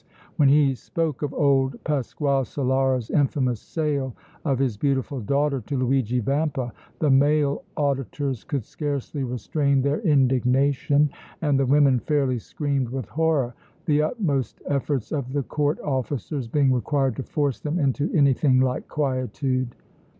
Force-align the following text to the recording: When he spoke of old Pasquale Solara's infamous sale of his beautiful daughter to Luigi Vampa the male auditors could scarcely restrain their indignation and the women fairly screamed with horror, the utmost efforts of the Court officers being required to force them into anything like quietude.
When 0.35 0.49
he 0.49 0.73
spoke 0.73 1.21
of 1.21 1.31
old 1.31 1.83
Pasquale 1.83 2.43
Solara's 2.45 3.11
infamous 3.11 3.61
sale 3.61 4.15
of 4.43 4.57
his 4.57 4.75
beautiful 4.75 5.19
daughter 5.19 5.61
to 5.67 5.77
Luigi 5.77 6.17
Vampa 6.17 6.73
the 6.97 7.11
male 7.11 7.61
auditors 7.77 8.43
could 8.43 8.65
scarcely 8.65 9.23
restrain 9.23 9.83
their 9.83 9.99
indignation 9.99 11.11
and 11.39 11.59
the 11.59 11.67
women 11.67 11.99
fairly 11.99 12.39
screamed 12.39 12.89
with 12.89 13.09
horror, 13.09 13.53
the 13.85 14.01
utmost 14.01 14.59
efforts 14.65 15.11
of 15.11 15.33
the 15.33 15.43
Court 15.43 15.79
officers 15.81 16.47
being 16.47 16.71
required 16.73 17.15
to 17.17 17.21
force 17.23 17.59
them 17.59 17.77
into 17.77 18.11
anything 18.15 18.59
like 18.59 18.87
quietude. 18.87 19.75